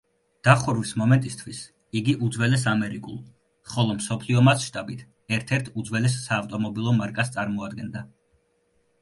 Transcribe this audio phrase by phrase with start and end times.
[0.47, 1.59] დახურვის მომენტისთვის,
[1.99, 3.19] იგი უძველეს ამერიკულ,
[3.75, 5.05] ხოლო მსოფლიო მასშტაბით
[5.39, 8.05] ერთ–ერთ უძველეს საავტომობილო მარკას წარმოადგენდა.